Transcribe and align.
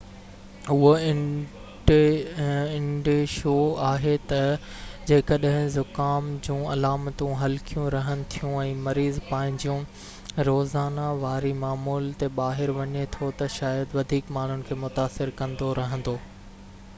اهو 0.75 0.91
انديشو 0.93 3.53
آهي 3.89 4.13
تہ 4.31 4.39
جيڪڏهن 5.11 5.67
زڪام 5.75 6.31
جون 6.49 6.63
علامتون 6.75 7.35
هلڪيون 7.43 7.87
رهن 7.99 8.25
ٿيون 8.37 8.57
۽ 8.63 8.73
مريض 8.89 9.21
پنهنجيون 9.29 9.87
روزانا 10.51 11.07
واري 11.25 11.53
معمول 11.69 12.09
تي 12.25 12.31
ٻاهر 12.43 12.75
وڃي 12.83 13.07
ٿو 13.19 13.31
تہ 13.43 13.53
شايد 13.61 13.95
وڌيڪ 14.01 14.35
ماڻهن 14.39 14.67
کي 14.71 14.83
متاثر 14.87 15.37
ڪندو 15.43 15.73
رهندو 15.85 16.17